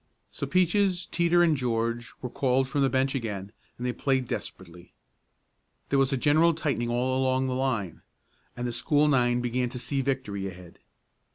So 0.31 0.47
Peaches, 0.47 1.05
Teeter 1.11 1.43
and 1.43 1.55
George 1.55 2.11
were 2.23 2.29
called 2.31 2.67
from 2.67 2.81
the 2.81 2.89
bench 2.89 3.13
again, 3.13 3.51
and 3.77 3.85
they 3.85 3.93
played 3.93 4.27
desperately. 4.27 4.93
There 5.89 5.99
was 5.99 6.11
a 6.11 6.17
general 6.17 6.55
tightening 6.55 6.89
all 6.89 7.21
along 7.21 7.45
the 7.45 7.53
line, 7.53 8.01
and 8.57 8.65
the 8.67 8.73
school 8.73 9.07
nine 9.07 9.41
began 9.41 9.69
to 9.69 9.77
see 9.77 10.01
victory 10.01 10.47
ahead. 10.47 10.79